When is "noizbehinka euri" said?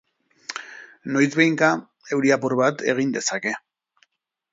1.17-2.33